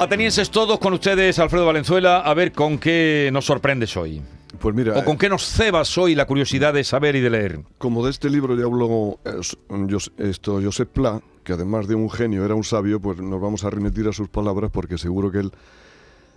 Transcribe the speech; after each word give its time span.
Atenienses 0.00 0.50
todos 0.50 0.78
con 0.78 0.92
ustedes, 0.92 1.40
Alfredo 1.40 1.66
Valenzuela, 1.66 2.20
a 2.20 2.32
ver 2.32 2.52
con 2.52 2.78
qué 2.78 3.30
nos 3.32 3.46
sorprendes 3.46 3.96
hoy. 3.96 4.22
Pues 4.60 4.72
mira, 4.72 4.96
o 4.96 5.04
con 5.04 5.18
qué 5.18 5.28
nos 5.28 5.44
cebas 5.44 5.98
hoy 5.98 6.14
la 6.14 6.24
curiosidad 6.24 6.72
de 6.72 6.84
saber 6.84 7.16
y 7.16 7.20
de 7.20 7.30
leer. 7.30 7.60
Como 7.78 8.04
de 8.04 8.12
este 8.12 8.30
libro 8.30 8.56
ya 8.56 8.64
habló 8.64 9.18
eh, 9.24 9.98
esto, 10.18 10.60
Josep 10.62 10.90
Pla, 10.90 11.20
que 11.42 11.54
además 11.54 11.88
de 11.88 11.96
un 11.96 12.08
genio 12.08 12.44
era 12.44 12.54
un 12.54 12.62
sabio, 12.62 13.00
pues 13.00 13.18
nos 13.18 13.40
vamos 13.40 13.64
a 13.64 13.70
remitir 13.70 14.06
a 14.06 14.12
sus 14.12 14.28
palabras 14.28 14.70
porque 14.72 14.98
seguro 14.98 15.32
que 15.32 15.38
él 15.38 15.52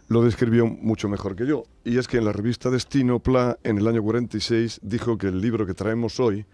lo 0.07 0.23
describió 0.23 0.65
mucho 0.65 1.07
mejor 1.07 1.35
que 1.35 1.45
yo. 1.45 1.65
Y 1.83 1.99
es 1.99 2.07
que 2.07 2.17
en 2.17 2.25
la 2.25 2.31
revista 2.31 2.71
Destino, 2.71 3.19
Pla, 3.19 3.59
en 3.63 3.77
el 3.77 3.87
año 3.87 4.01
46, 4.01 4.79
dijo 4.81 5.19
que 5.19 5.27
el 5.27 5.39
libro 5.39 5.67
que 5.67 5.75
traemos 5.75 6.19
hoy 6.19 6.47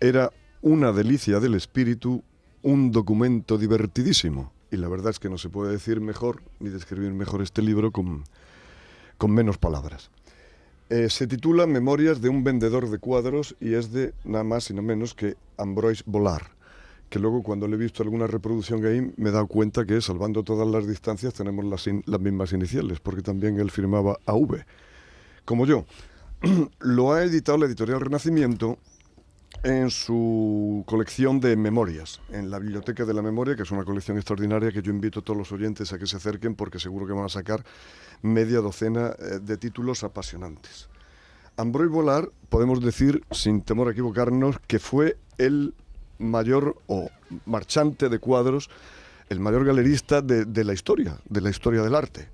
era 0.00 0.32
una 0.62 0.90
delicia 0.90 1.38
del 1.38 1.54
espíritu, 1.54 2.24
un 2.62 2.92
documento 2.92 3.58
divertidísimo 3.58 4.54
y 4.70 4.76
la 4.76 4.88
verdad 4.88 5.10
es 5.10 5.18
que 5.18 5.28
no 5.28 5.38
se 5.38 5.48
puede 5.48 5.72
decir 5.72 6.00
mejor 6.00 6.42
ni 6.58 6.70
describir 6.70 7.12
mejor 7.12 7.42
este 7.42 7.62
libro 7.62 7.90
con, 7.90 8.24
con 9.18 9.32
menos 9.32 9.58
palabras. 9.58 10.10
Eh, 10.88 11.08
se 11.08 11.26
titula 11.26 11.66
Memorias 11.66 12.20
de 12.20 12.28
un 12.28 12.42
vendedor 12.42 12.90
de 12.90 12.98
cuadros 12.98 13.54
y 13.60 13.74
es 13.74 13.92
de 13.92 14.12
nada 14.24 14.42
más 14.42 14.70
y 14.70 14.74
no 14.74 14.82
menos 14.82 15.14
que 15.14 15.36
Ambroise 15.56 16.02
Volar, 16.04 16.50
que 17.08 17.20
luego 17.20 17.42
cuando 17.42 17.68
le 17.68 17.76
he 17.76 17.78
visto 17.78 18.02
alguna 18.02 18.26
reproducción 18.26 18.84
ahí 18.84 19.12
me 19.16 19.28
he 19.28 19.32
dado 19.32 19.46
cuenta 19.46 19.84
que 19.84 20.00
salvando 20.00 20.42
todas 20.42 20.66
las 20.66 20.88
distancias 20.88 21.34
tenemos 21.34 21.64
las, 21.64 21.86
las 22.06 22.20
mismas 22.20 22.52
iniciales, 22.52 22.98
porque 22.98 23.22
también 23.22 23.60
él 23.60 23.70
firmaba 23.70 24.18
AV, 24.26 24.64
como 25.44 25.64
yo. 25.64 25.84
Lo 26.80 27.12
ha 27.12 27.22
editado 27.22 27.58
la 27.58 27.66
editorial 27.66 28.00
Renacimiento 28.00 28.78
en 29.62 29.90
su 29.90 30.84
colección 30.86 31.40
de 31.40 31.56
memorias, 31.56 32.20
en 32.30 32.50
la 32.50 32.58
Biblioteca 32.58 33.04
de 33.04 33.12
la 33.12 33.22
Memoria, 33.22 33.56
que 33.56 33.62
es 33.62 33.70
una 33.70 33.84
colección 33.84 34.16
extraordinaria 34.16 34.72
que 34.72 34.82
yo 34.82 34.90
invito 34.90 35.20
a 35.20 35.22
todos 35.22 35.36
los 35.36 35.52
oyentes 35.52 35.92
a 35.92 35.98
que 35.98 36.06
se 36.06 36.16
acerquen 36.16 36.54
porque 36.54 36.78
seguro 36.78 37.06
que 37.06 37.12
van 37.12 37.24
a 37.24 37.28
sacar 37.28 37.64
media 38.22 38.60
docena 38.60 39.14
eh, 39.18 39.38
de 39.40 39.56
títulos 39.58 40.02
apasionantes. 40.02 40.88
Ambroise 41.56 41.92
Volar, 41.92 42.30
podemos 42.48 42.82
decir, 42.82 43.22
sin 43.30 43.60
temor 43.60 43.88
a 43.88 43.92
equivocarnos, 43.92 44.58
que 44.66 44.78
fue 44.78 45.18
el 45.36 45.74
mayor 46.18 46.76
o 46.86 47.10
marchante 47.44 48.08
de 48.08 48.18
cuadros, 48.18 48.70
el 49.28 49.40
mayor 49.40 49.64
galerista 49.64 50.22
de 50.22 50.64
la 50.64 50.72
historia, 50.72 51.18
de 51.28 51.40
la 51.40 51.50
historia 51.50 51.82
del 51.82 51.94
arte 51.94 52.28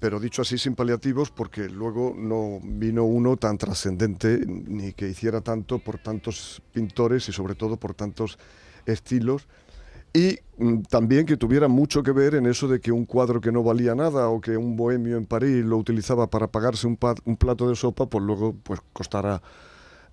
pero 0.00 0.20
dicho 0.20 0.42
así 0.42 0.58
sin 0.58 0.74
paliativos 0.74 1.30
porque 1.30 1.68
luego 1.68 2.14
no 2.16 2.60
vino 2.62 3.04
uno 3.04 3.36
tan 3.36 3.58
trascendente 3.58 4.40
ni 4.46 4.92
que 4.92 5.08
hiciera 5.08 5.40
tanto 5.40 5.78
por 5.78 5.98
tantos 5.98 6.62
pintores 6.72 7.28
y 7.28 7.32
sobre 7.32 7.54
todo 7.54 7.76
por 7.76 7.94
tantos 7.94 8.38
estilos 8.86 9.48
y 10.16 10.38
mm, 10.56 10.82
también 10.88 11.26
que 11.26 11.36
tuviera 11.36 11.68
mucho 11.68 12.02
que 12.02 12.12
ver 12.12 12.36
en 12.36 12.46
eso 12.46 12.68
de 12.68 12.80
que 12.80 12.90
un 12.90 13.04
cuadro 13.04 13.38
que 13.40 13.52
no 13.52 13.62
valía 13.62 13.94
nada 13.94 14.28
o 14.28 14.40
que 14.40 14.56
un 14.56 14.74
bohemio 14.74 15.18
en 15.18 15.26
París 15.26 15.62
lo 15.62 15.76
utilizaba 15.76 16.28
para 16.30 16.46
pagarse 16.46 16.86
un, 16.86 16.96
plato 16.96 17.68
de 17.68 17.76
sopa, 17.76 18.06
pues 18.06 18.24
luego 18.24 18.54
pues 18.62 18.80
costara 18.94 19.42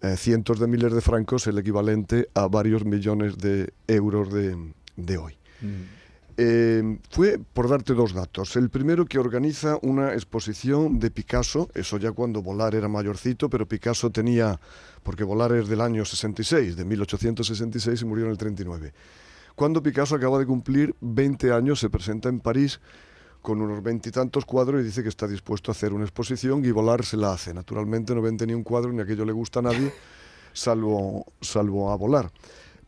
eh, 0.01 0.17
cientos 0.17 0.59
de 0.59 0.67
miles 0.67 0.91
de 0.93 0.99
francos, 0.99 1.47
el 1.47 1.57
equivalente 1.57 2.27
a 2.33 2.47
varios 2.47 2.83
millones 2.83 3.37
de 3.37 3.71
euros 3.87 4.29
de, 4.33 5.17
hoy. 5.17 5.37
Mm. 5.61 6.02
Eh, 6.35 6.97
fue, 7.11 7.39
por 7.39 7.69
darte 7.69 7.93
dos 7.93 8.13
datos, 8.13 8.55
el 8.55 8.69
primero 8.69 9.05
que 9.05 9.19
organiza 9.19 9.77
una 9.83 10.13
exposición 10.13 10.99
de 10.99 11.11
Picasso, 11.11 11.69
eso 11.75 11.97
ya 11.97 12.11
cuando 12.11 12.41
Volar 12.41 12.73
era 12.73 12.87
mayorcito, 12.87 13.49
pero 13.49 13.67
Picasso 13.67 14.09
tenía, 14.09 14.59
porque 15.03 15.23
Volar 15.23 15.51
es 15.51 15.67
del 15.67 15.81
año 15.81 16.05
66, 16.05 16.75
de 16.75 16.85
1866 16.85 18.01
y 18.01 18.05
murió 18.05 18.25
en 18.25 18.31
el 18.31 18.37
39. 18.37 18.93
Cuando 19.55 19.83
Picasso 19.83 20.15
acaba 20.15 20.39
de 20.39 20.47
cumplir 20.47 20.95
20 21.01 21.51
años, 21.51 21.79
se 21.79 21.91
presenta 21.91 22.29
en 22.29 22.39
París 22.39 22.79
con 23.43 23.61
unos 23.61 23.83
veintitantos 23.83 24.45
cuadros 24.45 24.81
y 24.81 24.85
dice 24.85 25.03
que 25.03 25.09
está 25.09 25.27
dispuesto 25.27 25.69
a 25.69 25.73
hacer 25.73 25.93
una 25.93 26.05
exposición 26.05 26.65
y 26.65 26.71
Volar 26.71 27.05
se 27.05 27.17
la 27.17 27.33
hace. 27.33 27.53
Naturalmente 27.53 28.15
no 28.15 28.21
vende 28.21 28.47
ni 28.47 28.53
un 28.53 28.63
cuadro 28.63 28.91
ni 28.91 29.01
aquello 29.01 29.25
le 29.25 29.33
gusta 29.33 29.59
a 29.59 29.63
nadie, 29.63 29.93
salvo, 30.53 31.25
salvo 31.41 31.91
a 31.91 31.95
Volar. 31.95 32.31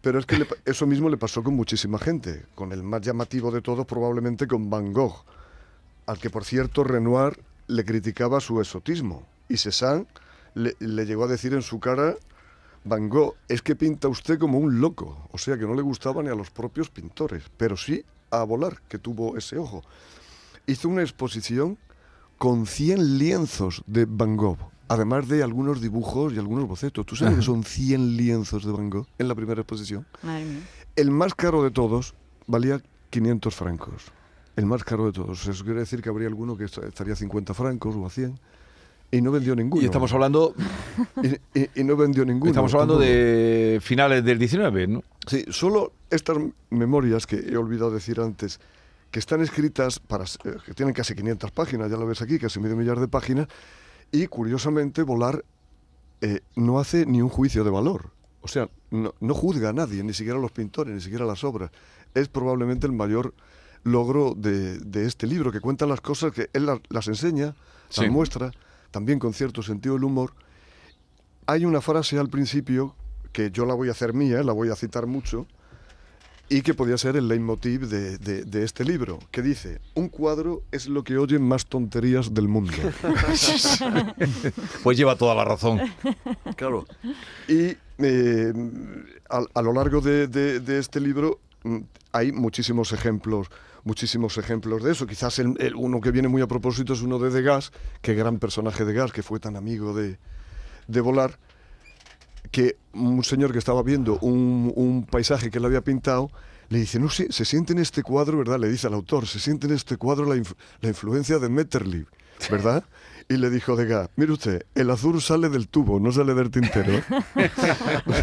Pero 0.05 0.19
es 0.19 0.27
que 0.27 0.45
eso 0.65 0.85
mismo 0.85 1.09
le 1.09 1.17
pasó 1.17 1.41
con 1.41 1.55
muchísima 1.55 1.97
gente, 1.97 2.45
con 2.53 2.71
el 2.71 2.83
más 2.83 3.01
llamativo 3.01 3.49
de 3.49 3.63
todos 3.63 3.87
probablemente 3.87 4.45
con 4.45 4.69
Van 4.69 4.93
Gogh, 4.93 5.23
al 6.05 6.19
que 6.19 6.29
por 6.29 6.45
cierto 6.45 6.83
Renoir 6.83 7.39
le 7.65 7.83
criticaba 7.83 8.39
su 8.39 8.61
exotismo. 8.61 9.25
Y 9.49 9.57
Cézanne 9.57 10.05
le, 10.53 10.75
le 10.77 11.07
llegó 11.07 11.23
a 11.23 11.27
decir 11.27 11.55
en 11.55 11.63
su 11.63 11.79
cara, 11.79 12.13
Van 12.83 13.09
Gogh, 13.09 13.33
es 13.47 13.63
que 13.63 13.75
pinta 13.75 14.07
usted 14.07 14.37
como 14.37 14.59
un 14.59 14.79
loco, 14.79 15.27
o 15.31 15.39
sea 15.39 15.57
que 15.57 15.65
no 15.65 15.73
le 15.73 15.81
gustaba 15.81 16.21
ni 16.21 16.29
a 16.29 16.35
los 16.35 16.51
propios 16.51 16.91
pintores, 16.91 17.41
pero 17.57 17.75
sí 17.75 18.05
a 18.29 18.43
Volar, 18.43 18.83
que 18.87 18.99
tuvo 18.99 19.35
ese 19.37 19.57
ojo. 19.57 19.83
Hizo 20.67 20.87
una 20.87 21.01
exposición 21.01 21.79
con 22.37 22.67
100 22.67 23.17
lienzos 23.17 23.81
de 23.87 24.05
Van 24.07 24.37
Gogh 24.37 24.74
además 24.87 25.27
de 25.27 25.43
algunos 25.43 25.81
dibujos 25.81 26.33
y 26.33 26.39
algunos 26.39 26.67
bocetos. 26.67 27.05
¿Tú 27.05 27.15
sabes 27.15 27.35
que 27.35 27.41
son 27.41 27.63
100 27.63 28.17
lienzos 28.17 28.65
de 28.65 28.71
Van 28.71 28.89
Gogh 28.89 29.07
en 29.17 29.27
la 29.27 29.35
primera 29.35 29.61
exposición? 29.61 30.05
El 30.95 31.11
más 31.11 31.33
caro 31.33 31.63
de 31.63 31.71
todos 31.71 32.13
valía 32.47 32.81
500 33.09 33.55
francos. 33.55 34.03
El 34.55 34.65
más 34.65 34.83
caro 34.83 35.05
de 35.05 35.11
todos. 35.11 35.47
Eso 35.47 35.63
quiere 35.63 35.81
decir 35.81 36.01
que 36.01 36.09
habría 36.09 36.27
alguno 36.27 36.55
que 36.55 36.65
estaría 36.65 37.15
50 37.15 37.53
francos 37.53 37.95
o 37.95 38.05
a 38.05 38.09
100. 38.09 38.39
Y 39.11 39.21
no 39.21 39.31
vendió 39.31 39.55
ninguno. 39.55 39.81
Y 39.81 39.85
estamos 39.85 40.11
hablando... 40.13 40.53
y, 41.75 41.83
no 41.83 41.95
vendió 41.95 42.25
ninguno. 42.25 42.51
Estamos 42.51 42.73
hablando 42.73 42.97
de 42.97 43.79
finales 43.81 44.23
del 44.23 44.39
19, 44.39 44.87
¿no? 44.87 45.03
Sí, 45.27 45.45
solo 45.49 45.93
estas 46.09 46.37
memorias 46.69 47.27
que 47.27 47.37
he 47.37 47.57
olvidado 47.57 47.91
decir 47.91 48.19
antes, 48.19 48.59
que 49.11 49.19
están 49.19 49.41
escritas, 49.41 49.99
para, 49.99 50.25
eh, 50.25 50.57
que 50.65 50.73
tienen 50.73 50.93
casi 50.93 51.15
500 51.15 51.51
páginas, 51.51 51.89
ya 51.89 51.97
lo 51.97 52.05
ves 52.05 52.21
aquí, 52.21 52.39
casi 52.39 52.59
medio 52.59 52.75
millar 52.75 52.99
de 52.99 53.07
páginas, 53.07 53.47
y 54.11 54.27
curiosamente, 54.27 55.03
Volar 55.03 55.43
eh, 56.21 56.41
no 56.55 56.79
hace 56.79 57.05
ni 57.05 57.21
un 57.21 57.29
juicio 57.29 57.63
de 57.63 57.69
valor. 57.69 58.11
O 58.41 58.47
sea, 58.47 58.69
no, 58.91 59.33
juzga 59.33 59.69
a 59.69 59.73
nadie, 59.73 60.03
ni 60.03 60.13
siquiera 60.13 60.37
a 60.37 60.41
los 60.41 60.51
pintores, 60.51 60.93
ni 60.93 61.01
siquiera 61.01 61.25
a 61.25 61.27
las 61.27 61.43
obras. 61.43 61.71
Es 62.13 62.27
probablemente 62.27 62.87
el 62.87 62.93
mayor 62.93 63.33
logro 63.83 64.33
de, 64.35 65.05
este 65.05 65.27
libro, 65.27 65.51
que 65.51 65.59
cuenta 65.59 65.85
las 65.85 66.01
cosas 66.01 66.31
que 66.31 66.49
él 66.53 66.65
las, 66.89 67.07
enseña, 67.07 67.55
las 67.95 68.09
muestra, 68.09 68.51
también 68.91 69.19
con 69.19 69.33
cierto 69.33 69.61
sentido 69.61 69.95
del 69.95 70.03
humor. 70.03 70.33
Hay 71.47 71.65
una 71.65 71.81
frase 71.81 72.17
al 72.17 72.29
principio 72.29 72.95
que 73.31 73.51
yo 73.51 73.65
la 73.65 73.73
voy 73.73 73.89
a 73.89 73.91
hacer 73.91 74.13
mía, 74.13 74.41
la 74.43 74.53
voy 74.53 74.69
a 74.69 74.75
citar 74.75 75.07
mucho, 75.07 75.47
y 76.47 76.61
que 76.61 76.73
podía 76.73 76.97
ser 76.97 77.15
el 77.15 77.27
leitmotiv 77.27 77.87
de, 77.87 78.17
de, 78.17 78.63
este 78.63 78.83
libro, 78.83 79.19
que 79.31 79.41
dice, 79.41 79.81
un 79.95 80.09
cuadro 80.09 80.61
es 80.71 80.87
lo 80.87 81.03
que 81.03 81.17
oyen 81.17 81.41
más 81.41 81.65
tonterías 81.65 82.33
del 82.33 82.47
mundo. 82.47 82.73
pues 84.83 84.97
lleva 84.97 85.15
toda 85.15 85.33
la 85.33 85.43
razón. 85.43 85.81
Claro. 86.55 86.85
Y 87.47 87.75
eh, 87.97 88.53
a, 89.29 89.61
lo 89.61 89.73
largo 89.73 90.01
de, 90.01 90.79
este 90.79 90.99
libro 90.99 91.39
mm, 91.63 91.79
hay 92.11 92.31
muchísimos 92.31 92.93
ejemplos 92.93 93.49
muchísimos 93.83 94.39
ejemplos 94.39 94.83
de 94.83 94.93
eso. 94.93 95.05
Quizás 95.05 95.37
el, 95.37 95.75
uno 95.75 96.01
que 96.01 96.09
viene 96.09 96.27
muy 96.27 96.41
a 96.41 96.47
propósito 96.47 96.93
es 96.93 97.03
uno 97.03 97.19
de 97.19 97.29
Degas, 97.29 97.71
que 98.01 98.15
gran 98.15 98.39
personaje 98.39 98.83
de 98.83 98.93
Degas, 98.93 99.11
que 99.11 99.21
fue 99.21 99.39
tan 99.39 99.55
amigo 99.55 99.93
de, 99.93 100.17
de 100.87 101.01
Volar, 101.01 101.37
que 102.55 102.77
un 102.93 103.21
señor 103.21 103.51
que 103.51 103.59
estaba 103.59 103.83
viendo 103.83 104.17
un, 104.19 105.05
paisaje 105.11 105.51
que 105.51 105.57
él 105.57 105.65
había 105.65 105.81
pintado, 105.81 106.31
le 106.69 106.79
dice, 106.79 107.01
no 107.01 107.09
sé, 107.09 107.29
se 107.29 107.43
siente 107.43 107.73
en 107.73 107.79
este 107.79 108.01
cuadro, 108.01 108.37
¿verdad? 108.37 108.57
Le 108.59 108.69
dice 108.69 108.87
al 108.87 108.93
autor, 108.93 109.27
se 109.27 109.41
siente 109.41 109.67
en 109.67 109.73
este 109.73 109.97
cuadro 109.97 110.23
la, 110.23 110.37
influencia 110.87 111.37
de 111.37 111.49
Metterlich, 111.49 112.07
¿verdad? 112.49 112.85
Y 113.27 113.37
le 113.37 113.49
dijo 113.49 113.75
Degas, 113.75 114.09
mire 114.15 114.31
usted, 114.31 114.67
el 114.75 114.89
azul 114.91 115.19
sale 115.19 115.49
del 115.49 115.67
tubo, 115.67 115.99
no 115.99 116.13
sale 116.13 116.33
del 116.33 116.49
tintero. 116.49 116.93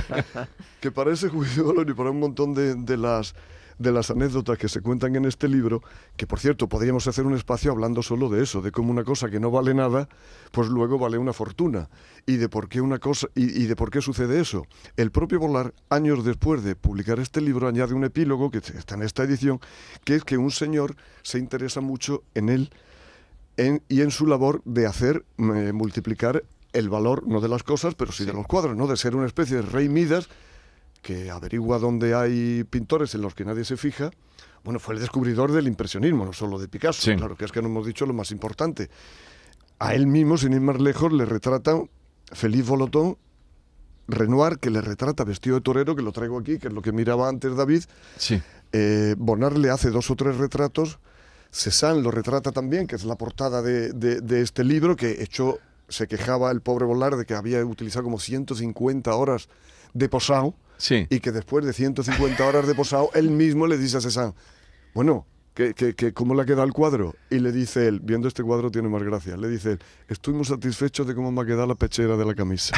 que 0.80 0.90
para 0.92 1.12
ese 1.12 1.28
juicio 1.28 1.74
y 1.82 1.92
para 1.92 2.10
un 2.10 2.20
montón 2.20 2.54
de 2.54 2.96
las 2.96 3.34
de 3.78 3.92
las 3.92 4.10
anécdotas 4.10 4.58
que 4.58 4.68
se 4.68 4.80
cuentan 4.80 5.16
en 5.16 5.24
este 5.24 5.48
libro, 5.48 5.82
que 6.16 6.26
por 6.26 6.38
cierto 6.40 6.68
podríamos 6.68 7.06
hacer 7.06 7.26
un 7.26 7.34
espacio 7.34 7.72
hablando 7.72 8.02
solo 8.02 8.28
de 8.28 8.42
eso, 8.42 8.62
de 8.62 8.70
cómo 8.72 8.90
una 8.90 9.04
cosa 9.04 9.30
que 9.30 9.40
no 9.40 9.50
vale 9.50 9.74
nada, 9.74 10.08
pues 10.50 10.68
luego 10.68 10.98
vale 10.98 11.18
una 11.18 11.32
fortuna, 11.32 11.88
y 12.26 12.36
de 12.36 12.48
por 12.48 12.68
qué 12.68 12.80
una 12.80 12.98
cosa 12.98 13.28
y, 13.34 13.64
de 13.66 13.76
por 13.76 13.90
qué 13.90 14.00
sucede 14.00 14.40
eso. 14.40 14.66
El 14.96 15.10
propio 15.10 15.38
Volar, 15.40 15.74
años 15.90 16.24
después 16.24 16.62
de 16.62 16.76
publicar 16.76 17.18
este 17.18 17.40
libro, 17.40 17.68
añade 17.68 17.94
un 17.94 18.04
epílogo 18.04 18.50
que 18.50 18.58
está 18.58 18.94
en 18.94 19.02
esta 19.02 19.22
edición, 19.24 19.60
que 20.04 20.16
es 20.16 20.24
que 20.24 20.36
un 20.38 20.50
señor 20.50 20.94
se 21.22 21.38
interesa 21.38 21.80
mucho 21.80 22.22
en 22.34 22.48
él 22.48 22.70
en- 23.56 23.82
y 23.88 24.00
en 24.00 24.10
su 24.10 24.26
labor 24.26 24.62
de 24.64 24.86
hacer 24.86 25.24
eh, 25.38 25.72
multiplicar 25.72 26.44
el 26.72 26.88
valor, 26.88 27.26
no 27.26 27.40
de 27.42 27.48
las 27.48 27.62
cosas, 27.62 27.94
pero 27.94 28.12
sí, 28.12 28.24
de 28.24 28.32
los 28.32 28.46
cuadros, 28.46 28.74
¿no? 28.76 28.86
De 28.86 28.96
ser 28.96 29.14
una 29.14 29.26
especie 29.26 29.56
de 29.56 29.62
rey 29.62 29.90
Midas 29.90 30.28
que 31.02 31.30
averigua 31.30 31.78
dónde 31.78 32.14
hay 32.14 32.64
pintores 32.64 33.14
en 33.14 33.20
los 33.22 33.34
que 33.34 33.44
nadie 33.44 33.64
se 33.64 33.76
fija. 33.76 34.10
Bueno, 34.64 34.78
fue 34.78 34.94
el 34.94 35.00
descubridor 35.00 35.50
del 35.52 35.66
impresionismo, 35.66 36.24
no 36.24 36.32
solo 36.32 36.58
de 36.58 36.68
Picasso, 36.68 37.02
Sí. 37.02 37.16
claro, 37.16 37.36
que 37.36 37.44
es 37.44 37.52
que 37.52 37.60
no 37.60 37.68
hemos 37.68 37.84
dicho 37.86 38.06
lo 38.06 38.14
más 38.14 38.30
importante. 38.30 38.88
A 39.80 39.94
él 39.94 40.06
mismo, 40.06 40.38
sin 40.38 40.52
ir 40.52 40.60
más 40.60 40.80
lejos, 40.80 41.12
le 41.12 41.24
retratan 41.26 41.90
Feliz 42.30 42.64
Bolotón, 42.66 43.18
Renoir, 44.08 44.58
que 44.58 44.70
le 44.70 44.80
retrata 44.80 45.24
vestido 45.24 45.56
de 45.56 45.62
torero, 45.62 45.96
que 45.96 46.02
lo 46.02 46.12
traigo 46.12 46.38
aquí, 46.38 46.58
que 46.58 46.68
es 46.68 46.72
lo 46.72 46.82
que 46.82 46.92
miraba 46.92 47.28
antes 47.28 47.56
David. 47.56 47.82
Sí. 48.16 48.40
Eh, 48.72 49.16
le 49.56 49.70
hace 49.70 49.90
dos 49.90 50.10
o 50.10 50.16
tres 50.16 50.36
retratos. 50.36 50.98
Cézanne 51.50 52.00
lo 52.02 52.10
retrata 52.10 52.52
también, 52.52 52.86
que 52.86 52.96
es 52.96 53.04
la 53.04 53.16
portada 53.16 53.60
de, 53.62 53.92
de- 53.92 54.20
de 54.20 54.40
este 54.40 54.64
libro, 54.64 54.96
que 54.96 55.22
hecho 55.22 55.58
se 55.88 56.06
quejaba 56.06 56.50
el 56.50 56.62
pobre 56.62 56.86
Bonnard 56.86 57.18
de 57.18 57.26
que 57.26 57.34
había 57.34 57.64
utilizado 57.64 58.04
como 58.04 58.18
150 58.18 59.14
horas 59.14 59.48
de 59.92 60.08
posado 60.08 60.54
Y 61.10 61.20
que 61.20 61.32
después 61.32 61.64
de 61.64 61.72
150 61.72 62.46
horas 62.46 62.66
de 62.66 62.74
posado, 62.74 63.10
él 63.14 63.30
mismo 63.30 63.66
le 63.66 63.78
dice 63.78 63.98
a 63.98 64.00
Cézanne, 64.00 64.34
bueno, 64.94 65.26
que, 65.54 65.74
que, 65.74 65.94
que 65.94 66.12
¿cómo 66.14 66.34
le 66.34 66.42
ha 66.42 66.44
quedado 66.46 66.64
el 66.64 66.72
cuadro? 66.72 67.14
Y 67.30 67.38
le 67.38 67.52
dice 67.52 67.86
él, 67.86 68.00
viendo 68.02 68.26
este 68.26 68.42
cuadro 68.42 68.70
tiene 68.70 68.88
más 68.88 69.02
gracia, 69.02 69.36
le 69.36 69.48
dice 69.48 69.72
él, 69.72 69.78
estoy 70.08 70.32
muy 70.32 70.44
satisfecho 70.46 71.04
de 71.04 71.14
cómo 71.14 71.30
me 71.30 71.42
ha 71.42 71.44
quedado 71.44 71.66
la 71.66 71.74
pechera 71.74 72.16
de 72.16 72.24
la 72.24 72.34
camisa. 72.34 72.74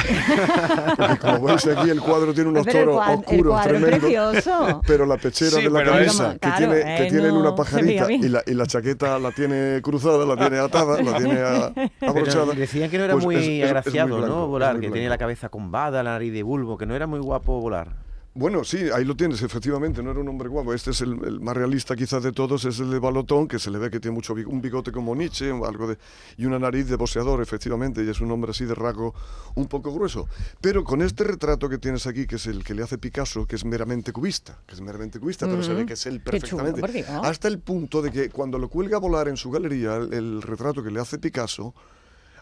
Porque 0.97 1.17
como 1.17 1.41
veis 1.43 1.65
aquí 1.67 1.89
el 1.89 2.01
cuadro 2.01 2.33
tiene 2.33 2.49
unos 2.49 2.65
Pero 2.65 2.91
toros 2.95 3.07
el 3.07 3.13
oscuros, 3.19 3.61
tremendos, 3.63 3.99
precioso. 3.99 4.81
pero 4.87 5.05
la 5.05 5.17
pechera 5.17 5.51
Sí, 5.51 5.63
de 5.63 5.69
la 5.69 5.83
camisa, 5.83 6.27
es- 6.27 6.33
que, 6.33 6.39
Claro, 6.39 6.57
tiene, 6.57 6.79
eh, 6.81 6.97
que 6.97 7.09
tiene 7.09 7.27
no 7.29 7.39
una 7.39 7.55
pajarita 7.55 8.11
y 8.11 8.27
la, 8.29 8.43
y 8.45 8.53
la 8.53 8.65
chaqueta 8.65 9.19
la 9.19 9.31
tiene 9.31 9.79
cruzada, 9.81 10.25
la 10.25 10.35
tiene 10.35 10.57
atada, 10.59 11.01
la 11.01 11.17
tiene 11.17 11.39
a- 11.39 11.73
abrochada. 12.07 12.45
Pero 12.47 12.59
decían 12.59 12.89
que 12.89 12.97
no 12.97 13.03
era 13.05 13.13
Pues 13.13 13.25
muy 13.25 13.35
es- 13.35 13.41
es- 13.41 13.47
es 13.47 13.53
muy 13.53 13.63
agraciado, 13.63 14.17
blanco, 14.17 14.27
¿no? 14.35 14.47
Volar, 14.47 14.73
muy 14.73 14.81
que 14.81 14.87
blanco. 14.87 14.93
tenía 14.95 15.09
la 15.09 15.17
cabeza 15.17 15.47
combada, 15.49 16.03
la 16.03 16.11
nariz 16.11 16.33
de 16.33 16.43
bulbo, 16.43 16.77
que 16.77 16.85
no 16.85 16.95
era 16.95 17.07
muy 17.07 17.19
guapo 17.19 17.61
volar. 17.61 18.04
Bueno, 18.37 18.65
sí, 18.65 18.89
ahí 18.93 19.05
lo 19.05 19.15
tienes, 19.15 19.41
efectivamente, 19.43 20.03
no 20.03 20.11
era 20.11 20.19
un 20.19 20.27
hombre 20.27 20.49
guapo. 20.49 20.73
Este 20.73 20.91
es 20.91 20.99
el, 20.99 21.23
el 21.23 21.39
más 21.39 21.55
realista 21.55 21.95
quizás 21.95 22.21
de 22.21 22.33
todos, 22.33 22.65
es 22.65 22.81
el 22.81 22.91
de 22.91 22.99
Balotón, 22.99 23.47
que 23.47 23.59
se 23.59 23.71
le 23.71 23.79
ve 23.79 23.89
que 23.89 24.01
tiene 24.01 24.13
mucho 24.13 24.33
un 24.33 24.61
bigote 24.61 24.91
como 24.91 25.15
Nietzsche, 25.15 25.51
algo 25.51 25.87
de, 25.87 25.97
y 26.35 26.45
una 26.45 26.59
nariz 26.59 26.89
de 26.89 26.97
boxeador, 26.97 27.41
efectivamente, 27.41 28.03
y 28.03 28.09
es 28.09 28.19
un 28.19 28.29
hombre 28.31 28.51
así 28.51 28.65
de 28.65 28.75
rasgo 28.75 29.15
un 29.55 29.67
poco 29.67 29.93
grueso. 29.93 30.27
Pero 30.59 30.83
con 30.83 31.01
este 31.01 31.23
retrato 31.23 31.69
que 31.69 31.77
tienes 31.77 32.07
aquí, 32.07 32.27
que 32.27 32.35
es 32.35 32.45
el 32.47 32.61
que 32.61 32.73
le 32.73 32.83
hace 32.83 32.97
Picasso, 32.97 33.45
que 33.47 33.55
es 33.55 33.63
meramente 33.63 34.11
cubista, 34.11 34.59
que 34.67 34.75
es 34.75 34.81
meramente 34.81 35.17
cubista, 35.17 35.47
pero 35.47 35.63
se 35.63 35.73
ve 35.73 35.85
que 35.85 35.93
es 35.93 36.05
él 36.05 36.21
chulo, 36.21 36.63
perfectamente. 36.65 36.91
Dios. 36.91 37.07
Hasta 37.23 37.47
el 37.47 37.59
punto 37.59 38.01
de 38.01 38.11
que 38.11 38.29
cuando 38.31 38.59
lo 38.59 38.67
cuelga 38.67 38.97
a 38.97 38.99
volar 38.99 39.29
en 39.29 39.37
su 39.37 39.49
galería, 39.49 39.95
el, 39.95 40.13
el 40.13 40.41
retrato 40.41 40.83
que 40.83 40.91
le 40.91 40.99
hace 40.99 41.19
Picasso, 41.19 41.73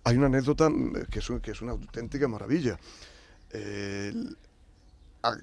hay 0.03 0.17
una 0.17 0.25
anécdota 0.25 0.71
mm, 0.71 1.05
que 1.11 1.19
es, 1.19 1.31
que 1.43 1.51
es 1.51 1.61
una 1.61 1.73
auténtica 1.73 2.27
maravilla. 2.27 2.79
Eh, 3.51 4.11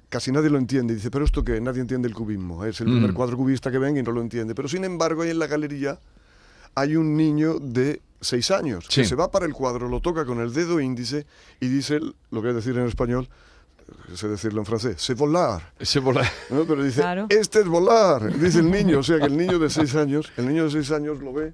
casi 0.09 0.31
nadie 0.31 0.49
lo 0.49 0.57
entiende. 0.57 0.93
Dice, 0.95 1.09
pero 1.11 1.25
esto 1.25 1.43
que 1.43 1.59
nadie 1.61 1.81
entiende 1.81 2.07
el 2.07 2.13
cubismo. 2.13 2.63
Es 2.65 2.81
el 2.81 2.87
Mm. 2.87 2.91
primer 2.91 3.13
cuadro 3.13 3.37
cubista 3.37 3.71
que 3.71 3.77
ven 3.79 3.97
y 3.97 4.03
no 4.03 4.11
lo 4.11 4.21
entiende. 4.21 4.53
Pero 4.55 4.67
sin 4.67 4.83
embargo, 4.83 5.23
ahí 5.23 5.29
en 5.31 5.39
la 5.39 5.47
galería 5.47 5.99
hay 6.75 6.95
un 6.95 7.17
niño 7.17 7.59
de 7.59 8.01
seis 8.21 8.51
años 8.51 8.87
que 8.87 9.03
se 9.03 9.15
va 9.15 9.31
para 9.31 9.45
el 9.45 9.53
cuadro, 9.53 9.89
lo 9.89 9.99
toca 9.99 10.25
con 10.25 10.39
el 10.39 10.53
dedo 10.53 10.79
índice 10.79 11.25
y 11.59 11.67
dice, 11.67 11.99
lo 11.99 12.41
voy 12.41 12.51
a 12.51 12.53
decir 12.53 12.77
en 12.77 12.85
español, 12.85 13.27
sé 14.15 14.27
decirlo 14.27 14.61
en 14.61 14.65
francés, 14.65 14.95
c'est 14.99 15.17
volar. 15.17 15.73
Ese 15.79 15.99
vola- 15.99 16.29
¿no? 16.51 16.63
Pero 16.65 16.83
dice, 16.83 17.01
Claro. 17.01 17.25
este 17.29 17.59
es 17.61 17.67
volar, 17.67 18.31
dice 18.37 18.59
el 18.59 18.69
niño. 18.71 18.99
O 18.99 19.03
sea 19.03 19.17
que 19.19 19.25
el 19.25 19.35
niño 19.35 19.57
de 19.59 19.69
seis 19.69 19.95
años, 19.95 20.31
el 20.37 20.47
niño 20.47 20.65
de 20.65 20.71
seis 20.71 20.91
años 20.91 21.19
lo 21.19 21.33
ve 21.33 21.53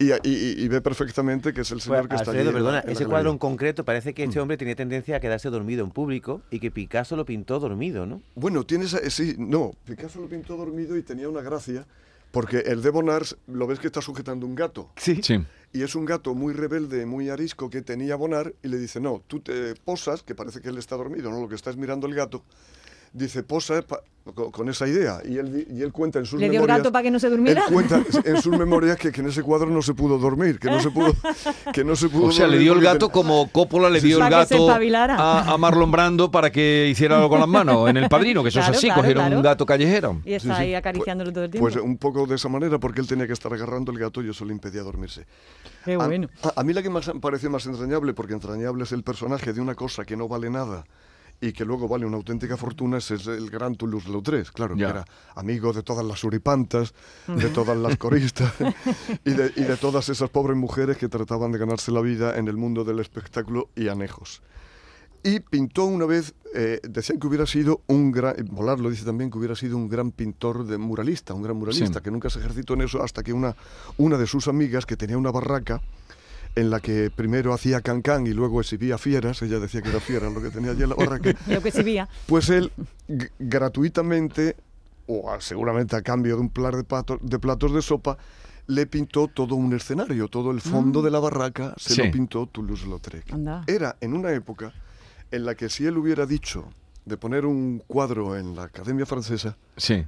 y, 0.00 0.10
y- 0.12 0.18
y- 0.24 0.64
y 0.64 0.68
ve 0.68 0.80
perfectamente 0.80 1.52
que 1.52 1.60
es 1.60 1.70
el 1.70 1.80
señor 1.80 2.08
Pues, 2.08 2.08
que 2.08 2.16
está 2.16 2.30
allí 2.32 2.40
Alfredo, 2.40 2.58
en 2.58 2.64
la- 2.64 2.70
perdona, 2.72 2.84
en 2.86 2.90
ese 2.96 3.06
cuadro 3.06 3.30
en 3.30 3.38
concreto 3.38 3.84
parece 3.84 4.14
que 4.14 4.24
este 4.24 4.38
Mm. 4.38 4.42
hombre 4.42 4.56
tenía 4.56 4.74
tendencia 4.74 5.16
a 5.16 5.20
quedarse 5.20 5.50
dormido 5.50 5.84
en 5.84 5.90
público 5.92 6.42
y 6.50 6.58
que 6.58 6.70
Picasso 6.70 7.14
lo 7.16 7.24
pintó 7.24 7.60
dormido, 7.60 8.06
¿no? 8.06 8.22
Bueno, 8.34 8.64
tienes, 8.64 8.94
a- 8.94 9.10
sí, 9.10 9.34
no, 9.38 9.72
Picasso 9.84 10.20
lo 10.20 10.26
pintó 10.28 10.56
dormido 10.56 10.96
y 10.96 11.02
tenía 11.02 11.28
una 11.28 11.42
gracia, 11.42 11.86
porque 12.32 12.58
el 12.60 12.80
de 12.82 12.90
Bonnard 12.90 13.26
lo 13.46 13.66
ves 13.66 13.78
que 13.78 13.86
está 13.88 14.00
sujetando 14.00 14.46
un 14.46 14.54
gato. 14.54 14.90
Sí. 14.96 15.20
Sí. 15.22 15.38
Y 15.72 15.82
es 15.82 15.94
un 15.94 16.04
gato 16.04 16.34
muy 16.34 16.52
rebelde, 16.52 17.06
muy 17.06 17.28
arisco 17.28 17.70
que 17.70 17.80
tenía 17.82 18.16
Bonnard 18.16 18.54
y 18.62 18.68
le 18.68 18.78
dice, 18.78 18.98
no, 19.00 19.22
tú 19.28 19.38
te 19.40 19.74
posas, 19.76 20.22
que 20.24 20.34
parece 20.34 20.60
que 20.60 20.68
él 20.68 20.78
está 20.78 20.96
dormido, 20.96 21.30
¿no? 21.30 21.40
Lo 21.40 21.48
que 21.48 21.54
está 21.54 21.70
es 21.70 21.76
mirando 21.76 22.08
el 22.08 22.14
gato. 22.14 22.42
Dice, 23.12 23.42
posa 23.42 23.82
pa- 23.82 24.00
con, 24.52 24.68
esa 24.68 24.86
idea. 24.86 25.20
Y 25.24 25.38
él, 25.38 25.66
y 25.68 25.82
él 25.82 25.90
cuenta 25.92 26.20
en 26.20 26.26
sus 26.26 26.38
¿Le 26.38 26.44
dio 26.48 26.60
el 26.60 26.66
memorias... 26.66 26.78
gato 26.78 26.92
para 26.92 27.02
que 27.02 27.10
no 27.10 27.18
se 27.18 27.26
Él 27.26 27.32
durmiera? 27.32 27.64
cuenta 27.72 28.00
en 28.24 28.40
sus 28.40 28.56
memorias 28.56 28.96
que, 28.96 29.10
que 29.10 29.20
en 29.22 29.28
ese 29.28 29.42
cuadro 29.42 29.66
no 29.68 29.82
se 29.82 29.94
pudo 29.94 30.18
dormir, 30.18 30.60
que 30.60 30.68
no 30.70 30.78
se 30.80 30.90
pudo, 30.90 31.12
que 31.72 31.82
no 31.82 31.96
se 31.96 32.08
pudo 32.08 32.26
O 32.26 32.30
sea, 32.32 32.44
le 32.46 32.52
dormir 32.52 32.62
dio 32.64 32.72
el 32.74 32.80
gato 32.82 33.06
ten- 33.08 33.12
como 33.14 33.50
Coppola 33.50 33.90
le 33.90 34.00
dio 34.00 34.22
el 34.22 34.30
gato 34.30 34.70
a, 34.70 35.52
a 35.52 35.58
Marlon 35.58 35.90
Brando 35.90 36.30
para 36.30 36.50
que 36.52 36.86
hiciera 36.88 37.16
algo 37.16 37.30
con 37.30 37.40
las 37.40 37.48
manos 37.48 37.88
en 37.88 37.96
El 37.96 38.08
Padrino, 38.08 38.42
que 38.44 38.50
eso 38.50 38.60
Claro, 38.60 38.72
es 38.72 38.78
así, 38.78 38.86
claro, 38.86 39.00
cogieron 39.00 39.24
un 39.24 39.30
claro. 39.30 39.42
gato 39.42 39.66
callejero. 39.66 40.20
Y 40.24 40.34
está 40.34 40.50
Sí, 40.50 40.54
sí. 40.56 40.62
ahí 40.62 40.74
acariciándolo 40.74 41.32
todo 41.32 41.44
el 41.44 41.50
tiempo. 41.50 41.68
Pues 41.68 41.82
un 41.82 41.96
poco 41.96 42.26
de 42.26 42.36
esa 42.36 42.48
manera, 42.48 42.78
porque 42.78 43.00
él 43.00 43.08
tenía 43.08 43.26
que 43.26 43.32
estar 43.32 43.52
agarrando 43.52 43.90
el 43.90 43.98
gato 43.98 44.22
y 44.22 44.28
eso 44.30 44.44
le 44.44 44.52
impedía 44.52 44.82
dormirse. 44.82 45.26
Qué 45.84 45.94
A- 45.94 46.06
bueno. 46.06 46.28
A, 46.44 46.60
a 46.60 46.62
mí 46.62 46.72
la 46.72 46.82
que 46.82 46.90
más 46.90 47.12
me 47.12 47.18
pareció 47.20 47.50
más 47.50 47.66
entrañable, 47.66 48.12
porque 48.14 48.34
entrañable 48.34 48.84
es 48.84 48.92
el 48.92 49.02
personaje 49.02 49.52
de 49.52 49.60
una 49.60 49.74
cosa 49.74 50.04
que 50.04 50.16
no 50.16 50.28
vale 50.28 50.50
nada 50.50 50.84
y 51.40 51.52
que 51.52 51.64
luego 51.64 51.88
vale 51.88 52.04
una 52.06 52.16
auténtica 52.16 52.56
fortuna, 52.56 52.98
es 52.98 53.10
el 53.10 53.48
gran 53.50 53.74
Toulouse-Lautrec, 53.74 54.52
claro, 54.52 54.76
Ya. 54.76 54.86
que 54.86 54.90
era 54.92 55.04
amigo 55.36 55.72
de 55.72 55.82
todas 55.82 56.04
las 56.04 56.18
suripantas, 56.20 56.92
de 57.26 57.48
todas 57.48 57.76
las 57.78 57.96
coristas 57.96 58.52
y, 59.24 59.30
de, 59.30 59.52
y 59.56 59.62
de 59.62 59.76
todas 59.76 60.08
esas 60.10 60.28
pobres 60.30 60.56
mujeres 60.56 60.98
que 60.98 61.08
trataban 61.08 61.50
de 61.52 61.58
ganarse 61.58 61.90
la 61.92 62.00
vida 62.02 62.36
en 62.36 62.48
el 62.48 62.56
mundo 62.56 62.84
del 62.84 63.00
espectáculo 63.00 63.68
y 63.74 63.88
anejos. 63.88 64.42
Y 65.22 65.40
pintó 65.40 65.84
una 65.84 66.06
vez, 66.06 66.34
eh, 66.54 66.80
decían 66.82 67.18
que 67.20 67.26
hubiera 67.26 67.44
sido 67.46 67.82
un 67.86 68.10
gran, 68.10 68.34
Volar 68.50 68.80
lo 68.80 68.88
dice 68.88 69.04
también, 69.04 69.30
que 69.30 69.36
hubiera 69.38 69.54
sido 69.54 69.76
un 69.76 69.88
gran 69.88 70.12
pintor 70.12 70.64
de 70.66 70.78
muralista, 70.78 71.34
un 71.34 71.42
gran 71.42 71.56
muralista, 71.58 71.98
Sí. 72.00 72.04
que 72.04 72.10
nunca 72.10 72.30
se 72.30 72.38
ejercitó 72.38 72.72
en 72.74 72.82
eso 72.82 73.02
hasta 73.02 73.22
que 73.22 73.32
una, 73.34 73.54
una 73.98 74.16
de 74.16 74.26
sus 74.26 74.48
amigas, 74.48 74.86
que 74.86 74.96
tenía 74.96 75.18
una 75.18 75.30
barraca, 75.30 75.82
en 76.56 76.70
la 76.70 76.80
que 76.80 77.10
primero 77.10 77.52
hacía 77.54 77.80
cancán 77.80 78.26
y 78.26 78.30
luego 78.32 78.60
exhibía 78.60 78.98
fieras, 78.98 79.40
ella 79.42 79.58
decía 79.60 79.82
que 79.82 79.90
era 79.90 80.00
fiera 80.00 80.28
lo 80.30 80.42
que 80.42 80.50
tenía 80.50 80.72
allí 80.72 80.82
en 80.82 80.88
la 80.90 80.94
barraca, 80.96 81.32
Lo 81.46 81.62
que 81.62 81.70
se 81.70 81.82
veía. 81.82 82.08
pues 82.26 82.48
él 82.50 82.72
gratuitamente, 83.38 84.56
o 85.06 85.30
a- 85.30 85.40
seguramente 85.40 85.96
a 85.96 86.02
cambio 86.02 86.36
de 86.36 86.40
un 86.42 86.48
par 86.50 86.76
de, 86.76 86.84
pato- 86.84 87.18
de 87.20 87.38
platos 87.38 87.74
de 87.74 87.82
sopa, 87.82 88.16
le 88.66 88.86
pintó 88.86 89.26
todo 89.28 89.54
un 89.56 89.72
escenario, 89.74 90.28
todo 90.28 90.50
el 90.52 90.60
fondo 90.60 91.02
de 91.02 91.10
la 91.10 91.18
barraca 91.18 91.74
se 91.76 91.94
Sí. 91.94 92.02
lo 92.04 92.10
pintó 92.12 92.46
Toulouse-Lautrec. 92.46 93.34
Era 93.66 93.96
en 94.00 94.14
una 94.14 94.32
época 94.32 94.72
en 95.32 95.44
la 95.44 95.54
que 95.56 95.68
si 95.68 95.86
él 95.86 95.98
hubiera 95.98 96.24
dicho 96.26 96.64
de 97.04 97.16
poner 97.16 97.46
un 97.46 97.82
cuadro 97.86 98.36
en 98.36 98.54
la 98.54 98.64
Academia 98.64 99.06
Francesa, 99.06 99.56
Sí. 99.76 100.04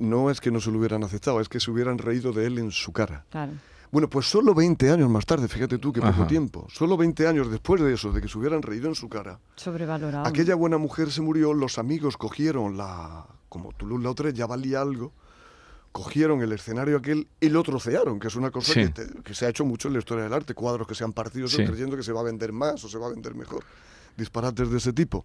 no 0.00 0.30
es 0.30 0.40
que 0.40 0.50
no 0.50 0.60
se 0.60 0.72
lo 0.72 0.78
hubieran 0.78 1.04
aceptado, 1.04 1.40
es 1.40 1.48
que 1.48 1.60
se 1.60 1.70
hubieran 1.70 1.98
reído 1.98 2.32
de 2.32 2.46
él 2.46 2.58
en 2.58 2.72
su 2.72 2.92
cara. 2.92 3.24
Claro. 3.30 3.52
Bueno, 3.92 4.08
pues 4.08 4.26
solo 4.26 4.54
20 4.54 4.90
años 4.90 5.10
más 5.10 5.26
tarde, 5.26 5.48
fíjate 5.48 5.76
tú 5.76 5.92
que 5.92 6.00
poco 6.00 6.12
Ajá. 6.12 6.26
tiempo, 6.26 6.66
solo 6.72 6.96
20 6.96 7.26
años 7.28 7.50
después 7.50 7.78
de 7.82 7.92
eso, 7.92 8.10
de 8.10 8.22
que 8.22 8.28
se 8.28 8.38
hubieran 8.38 8.62
reído 8.62 8.88
en 8.88 8.94
su 8.94 9.10
cara, 9.10 9.38
Sobrevalorado. 9.56 10.26
aquella 10.26 10.54
buena 10.54 10.78
mujer 10.78 11.12
se 11.12 11.20
murió, 11.20 11.52
los 11.52 11.76
amigos 11.76 12.16
cogieron 12.16 12.78
la, 12.78 13.26
como 13.50 13.72
Toulouse-Lautrec 13.74 14.34
ya 14.34 14.46
valía 14.46 14.80
algo, 14.80 15.12
cogieron 15.92 16.40
el 16.40 16.52
escenario 16.52 16.96
aquel 16.96 17.28
y 17.38 17.50
lo 17.50 17.62
trocearon, 17.62 18.18
que 18.18 18.28
es 18.28 18.36
una 18.36 18.50
cosa 18.50 18.72
Sí. 18.72 18.80
que, 18.80 18.88
te- 18.88 19.22
que 19.22 19.34
se 19.34 19.44
ha 19.44 19.50
hecho 19.50 19.66
mucho 19.66 19.88
en 19.88 19.92
la 19.94 19.98
historia 20.00 20.24
del 20.24 20.32
arte, 20.32 20.54
cuadros 20.54 20.86
que 20.88 20.94
se 20.94 21.04
han 21.04 21.12
partido 21.12 21.46
Sí. 21.46 21.62
creyendo 21.62 21.94
que 21.94 22.02
se 22.02 22.12
va 22.12 22.20
a 22.20 22.24
vender 22.24 22.50
más 22.50 22.82
o 22.84 22.88
se 22.88 22.96
va 22.96 23.08
a 23.08 23.10
vender 23.10 23.34
mejor, 23.34 23.62
disparates 24.16 24.70
de 24.70 24.78
ese 24.78 24.94
tipo. 24.94 25.22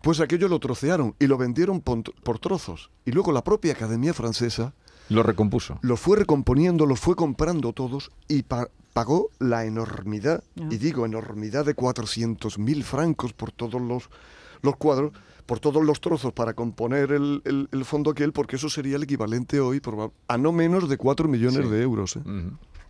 Pues 0.00 0.20
aquello 0.20 0.46
lo 0.46 0.60
trocearon 0.60 1.16
y 1.18 1.26
lo 1.26 1.36
vendieron 1.36 1.80
por 1.80 2.38
trozos. 2.38 2.90
Y 3.04 3.10
luego 3.10 3.32
la 3.32 3.42
propia 3.42 3.72
Academia 3.72 4.14
Francesa 4.14 4.74
Lo 5.10 5.22
recompuso. 5.22 5.78
los 5.82 6.00
fue 6.00 6.16
recomponiendo, 6.16 6.86
los 6.86 6.98
fue 7.00 7.14
comprando 7.16 7.72
todos 7.74 8.10
y 8.28 8.42
pa- 8.42 8.68
pagó 8.94 9.28
la 9.38 9.64
enormidad, 9.66 10.42
Ah. 10.60 10.68
y 10.70 10.78
digo 10.78 11.04
enormidad 11.04 11.64
de 11.66 11.74
400.000 11.74 12.82
francos 12.82 13.32
por 13.32 13.52
todos 13.52 13.80
los, 13.80 14.08
los 14.62 14.76
cuadros, 14.76 15.12
por 15.46 15.58
todos 15.60 15.84
los 15.84 16.00
trozos 16.00 16.32
para 16.32 16.54
componer 16.54 17.12
el, 17.12 17.42
el- 17.44 17.68
el 17.72 17.84
fondo 17.84 18.10
aquel, 18.10 18.32
porque 18.32 18.56
eso 18.56 18.68
sería 18.70 18.96
el 18.96 19.02
equivalente 19.02 19.60
hoy 19.60 19.80
a 20.28 20.38
no 20.38 20.52
menos 20.52 20.88
de 20.88 20.96
4 20.96 21.28
millones 21.28 21.64
Sí. 21.66 21.70
de 21.70 21.82
euros. 21.82 22.16
¿eh? 22.16 22.20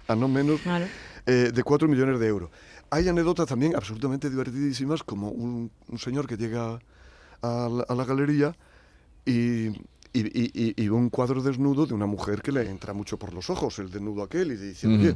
A 0.08 0.14
no 0.16 0.28
menos 0.28 0.60
eh, 1.26 1.50
de 1.54 1.62
4 1.62 1.88
millones 1.88 2.18
de 2.20 2.26
euros. 2.26 2.50
Hay 2.90 3.08
anécdotas 3.08 3.46
también 3.46 3.76
absolutamente 3.76 4.28
divertidísimas, 4.28 5.02
como 5.04 5.30
un, 5.30 5.70
un 5.88 5.98
señor 5.98 6.26
que 6.26 6.36
llega 6.36 6.80
a 7.42 7.68
la, 7.70 7.82
a 7.88 7.94
la 7.94 8.04
galería 8.04 8.56
y, 9.24 9.68
y- 10.12 10.26
y- 10.42 10.74
y- 10.76 10.88
un 10.88 11.08
cuadro 11.10 11.42
desnudo 11.42 11.86
de 11.86 11.94
una 11.94 12.06
mujer 12.06 12.42
que 12.42 12.52
le 12.52 12.68
entra 12.68 12.92
mucho 12.92 13.18
por 13.18 13.32
los 13.32 13.48
ojos, 13.50 13.78
el 13.78 13.90
desnudo 13.90 14.22
aquel, 14.22 14.52
y 14.52 14.56
dice, 14.56 14.86
oye, 14.88 15.10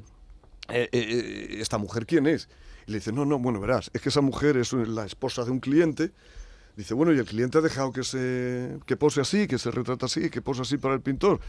eh, 0.68 0.88
eh, 0.90 0.90
eh, 0.92 1.56
¿esta 1.60 1.78
mujer 1.78 2.06
quién 2.06 2.26
es? 2.26 2.48
Y 2.86 2.92
le 2.92 2.98
dice, 2.98 3.12
no, 3.12 3.24
no, 3.24 3.38
bueno, 3.38 3.60
verás, 3.60 3.90
es 3.92 4.00
que 4.00 4.08
esa 4.10 4.20
mujer 4.20 4.56
es 4.56 4.72
la 4.72 5.04
esposa 5.06 5.44
de 5.44 5.50
un 5.50 5.60
cliente. 5.60 6.12
Dice, 6.76 6.92
bueno, 6.94 7.12
y 7.12 7.18
el 7.18 7.24
cliente 7.24 7.58
ha 7.58 7.60
dejado 7.60 7.92
que 7.92 8.02
se 8.02 8.78
que 8.86 8.96
pose 8.96 9.20
así, 9.20 9.46
que 9.46 9.58
se 9.58 9.70
retrata 9.70 10.06
así, 10.06 10.28
que 10.30 10.42
pose 10.42 10.62
así 10.62 10.76
para 10.76 10.94
el 10.94 11.00
pintor. 11.00 11.40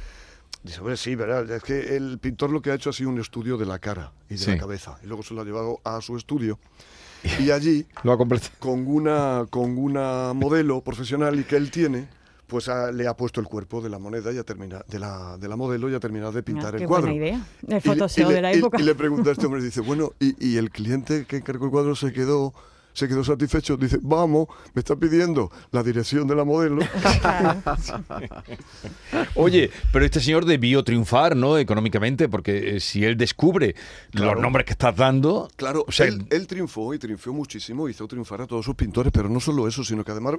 Dice, 0.63 0.79
hombre, 0.79 0.97
sí, 0.97 1.15
¿verdad? 1.15 1.49
Es 1.51 1.63
que 1.63 1.95
el 1.95 2.19
pintor 2.19 2.51
lo 2.51 2.61
que 2.61 2.71
ha 2.71 2.75
hecho 2.75 2.89
ha 2.89 2.93
sido 2.93 3.09
un 3.09 3.19
estudio 3.19 3.57
de 3.57 3.65
la 3.65 3.79
cara 3.79 4.11
y 4.29 4.33
de 4.35 4.37
Sí. 4.39 4.51
la 4.51 4.57
cabeza. 4.57 4.97
Y 5.03 5.07
luego 5.07 5.23
se 5.23 5.33
lo 5.33 5.41
ha 5.41 5.45
llevado 5.45 5.79
a 5.83 5.99
su 6.01 6.15
estudio. 6.17 6.59
Y 7.39 7.49
allí, 7.51 7.85
Lo 8.03 8.11
ha 8.13 8.17
con 8.59 8.85
una, 8.87 9.45
con 9.49 9.77
una 9.79 10.33
modelo 10.33 10.81
profesional 10.81 11.39
y 11.39 11.43
que 11.43 11.55
él 11.57 11.71
tiene, 11.71 12.07
pues 12.47 12.69
ha- 12.69 12.91
le 12.91 13.07
ha 13.07 13.15
puesto 13.15 13.41
el 13.41 13.47
cuerpo 13.47 13.81
de 13.81 13.89
la 13.89 13.97
moneda 13.99 14.31
y 14.31 14.37
ha 14.37 14.43
terminado, 14.43 14.83
de 14.87 14.99
la, 14.99 15.37
de 15.37 15.47
la 15.47 15.55
modelo 15.55 15.89
y 15.89 15.95
ha 15.95 15.99
terminado 15.99 16.31
de 16.31 16.43
pintar 16.43 16.73
Ah, 16.73 16.77
el 16.77 16.81
qué 16.83 16.87
cuadro. 16.87 17.07
buena 17.07 17.15
idea. 17.25 17.45
El 18.25 18.29
le- 18.29 18.35
de 18.35 18.41
la 18.41 18.53
y- 18.53 18.57
época. 18.59 18.79
Y, 18.79 18.83
le 18.83 18.95
pregunta 18.95 19.29
a 19.29 19.33
este 19.33 19.45
hombre, 19.45 19.61
dice, 19.63 19.81
bueno, 19.81 20.11
y, 20.19 20.35
y 20.53 20.57
el 20.57 20.69
cliente 20.71 21.25
que 21.25 21.37
encargó 21.37 21.65
el 21.65 21.71
cuadro 21.71 21.95
se 21.95 22.13
quedó, 22.13 22.53
se 22.95 23.07
quedó 23.07 23.23
satisfecho. 23.23 23.77
Dice, 23.77 23.99
vamos, 24.01 24.47
me 24.73 24.79
está 24.79 24.95
pidiendo 24.95 25.51
la 25.71 25.83
dirección 25.83 26.27
de 26.27 26.35
la 26.35 26.43
modelo. 26.43 26.81
Oye, 29.35 29.69
pero 29.91 30.05
este 30.05 30.19
señor 30.19 30.45
debió 30.45 30.83
triunfar, 30.83 31.35
¿no? 31.35 31.57
Económicamente, 31.57 32.29
porque 32.29 32.77
eh, 32.77 32.79
si 32.79 33.03
él 33.05 33.17
descubre 33.17 33.75
Claro. 34.11 34.33
los 34.33 34.41
nombres 34.41 34.65
que 34.65 34.71
estás 34.73 34.95
dando. 34.95 35.49
Claro, 35.55 35.85
o 35.87 35.91
sea, 35.91 36.07
él, 36.07 36.25
él 36.29 36.47
triunfó 36.47 36.93
y 36.93 36.99
triunfó 36.99 37.33
muchísimo, 37.33 37.87
hizo 37.89 38.07
triunfar 38.07 38.41
a 38.41 38.47
todos 38.47 38.65
sus 38.65 38.75
pintores, 38.75 39.11
pero 39.13 39.29
no 39.29 39.39
solo 39.39 39.67
eso, 39.67 39.83
sino 39.83 40.03
que 40.03 40.11
además, 40.11 40.35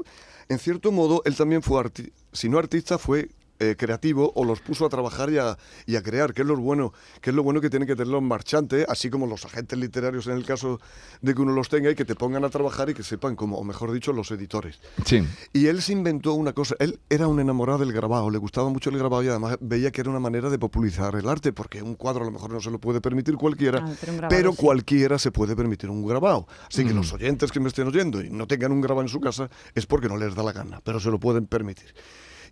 en 0.49 0.59
cierto 0.59 0.91
modo, 0.93 1.23
él 1.25 1.37
también 1.37 1.63
fue, 1.63 1.83
arti- 1.83 2.11
si 2.33 2.49
no 2.49 2.59
artista, 2.59 2.99
fue 2.99 3.29
eh, 3.59 3.75
creativo 3.79 4.33
o 4.35 4.45
los 4.45 4.61
puso 4.61 4.87
a 4.87 4.89
trabajar 4.89 5.31
y 5.31 5.39
a, 5.39 5.57
y 5.87 5.97
a 5.97 6.03
crear, 6.03 6.33
que 6.35 6.43
es 6.43 6.49
lo 6.49 6.57
bueno, 6.57 6.93
que 7.21 7.31
es 7.31 7.37
lo 7.37 7.43
bueno 7.43 7.61
que 7.61 7.71
tienen 7.71 7.87
que 7.87 7.95
tener 7.97 8.09
los 8.09 8.23
marchantes, 8.23 8.87
así 8.89 9.11
como 9.11 9.27
los 9.27 9.45
agentes 9.45 9.79
literarios 9.79 10.27
en 10.27 10.35
el 10.35 10.45
caso 10.45 10.81
de 11.23 11.35
que 11.35 11.43
uno 11.43 11.53
los 11.53 11.69
tenga 11.69 11.91
y 11.91 11.95
que 11.95 12.05
te 12.05 12.15
pongan 12.15 12.45
a 12.45 12.51
trabajar 12.51 12.91
y 12.91 12.95
que 12.95 13.03
sepan 13.03 13.37
como, 13.37 13.57
o 13.59 13.65
mejor 13.65 13.93
dicho, 13.93 14.13
los 14.13 14.31
editores. 14.31 14.81
sí. 15.05 15.23
Y 15.53 15.67
él 15.67 15.81
se 15.83 15.93
inventó 15.93 16.35
una 16.35 16.53
cosa, 16.53 16.75
él 16.79 16.99
era 17.09 17.29
un 17.29 17.41
enamorado 17.41 17.79
del 17.79 17.93
grabado, 17.93 18.31
le 18.31 18.39
gustaba 18.39 18.69
mucho 18.69 18.91
el 18.91 18.99
grabado 18.99 19.23
y 19.23 19.29
además 19.29 19.57
veía 19.61 19.91
que 19.91 20.01
era 20.03 20.11
una 20.11 20.21
manera 20.21 20.51
de 20.51 20.59
popularizar 20.59 21.15
el 21.17 21.29
arte, 21.29 21.53
porque 21.53 21.83
un 21.83 21.95
cuadro 21.95 22.23
a 22.23 22.27
lo 22.27 22.33
mejor 22.33 22.51
no 22.53 22.61
se 22.61 22.71
lo 22.71 22.79
puede 22.79 23.01
permitir 23.01 23.37
cualquiera, 23.37 23.79
Ah, 23.85 23.93
pero 24.01 24.13
un 24.13 24.19
grabado 24.19 24.37
pero 24.37 24.53
sí. 24.53 24.59
cualquiera 24.59 25.19
se 25.19 25.31
puede 25.33 25.57
permitir 25.57 25.91
un 25.91 26.07
grabado. 26.07 26.47
Así 26.69 26.85
que 26.85 26.93
Mm. 26.93 26.97
los 26.97 27.13
oyentes 27.13 27.53
que 27.53 27.61
me 27.61 27.69
estén 27.69 27.87
oyendo 27.89 28.21
y 28.23 28.31
no 28.31 28.47
tengan 28.47 28.73
un 28.73 28.81
grabado 28.81 29.03
en 29.03 29.09
su 29.09 29.21
casa 29.21 29.49
es 29.75 29.87
porque 29.87 30.09
no 30.09 30.17
les 30.17 30.35
da 30.35 30.43
la 30.43 30.53
gana, 30.53 30.81
pero 30.85 31.01
se 31.01 31.11
lo 31.11 31.19
pueden 31.19 31.47
permitir. 31.47 31.95